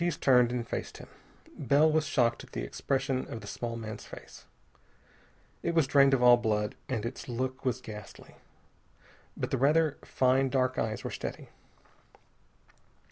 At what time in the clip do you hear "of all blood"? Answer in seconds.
6.15-6.73